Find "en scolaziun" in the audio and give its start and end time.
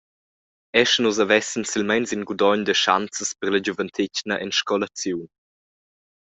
4.43-5.25